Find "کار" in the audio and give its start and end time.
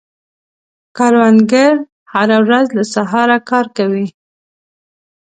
3.49-3.65